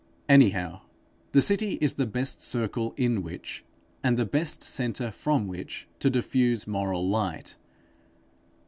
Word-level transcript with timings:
Anyhow 0.27 0.81
the 1.31 1.41
city 1.43 1.77
is 1.79 1.93
the 1.93 2.07
best 2.07 2.41
circle 2.41 2.95
in 2.97 3.21
which, 3.21 3.63
and 4.03 4.17
the 4.17 4.25
best 4.25 4.63
centre 4.63 5.11
from 5.11 5.47
which 5.47 5.87
to 5.99 6.09
diffuse 6.09 6.65
moral 6.65 7.07
light. 7.07 7.55